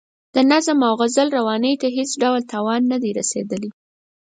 [0.35, 3.69] د نظم او غزل روانۍ ته هېڅ ډول تاوان نه دی رسیدلی.